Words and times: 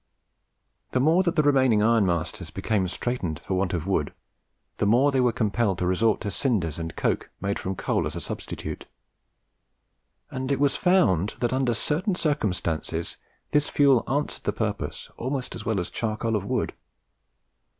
The 0.93 0.99
more 0.99 1.21
that 1.21 1.35
the 1.35 1.43
remaining 1.43 1.81
ironmasters 1.83 2.49
became 2.51 2.87
straitened 2.87 3.39
for 3.45 3.53
want 3.53 3.71
of 3.71 3.85
wood, 3.85 4.15
the 4.77 4.87
more 4.87 5.11
they 5.11 5.21
were 5.21 5.31
compelled 5.31 5.77
to 5.77 5.85
resort 5.85 6.21
to 6.21 6.31
cinders 6.31 6.79
and 6.79 6.95
coke 6.95 7.29
made 7.39 7.59
from 7.59 7.75
coal 7.75 8.07
as 8.07 8.15
a 8.15 8.19
substitute. 8.19 8.87
And 10.31 10.51
it 10.51 10.59
was 10.59 10.75
found 10.75 11.35
that 11.39 11.53
under 11.53 11.75
certain 11.75 12.15
circumstances 12.15 13.17
this 13.51 13.69
fuel 13.69 14.03
answered 14.07 14.45
the 14.45 14.53
purpose 14.53 15.11
almost 15.17 15.53
as 15.53 15.65
well 15.67 15.79
as 15.79 15.91
charcoal 15.91 16.35
of 16.35 16.45
wood. 16.45 16.73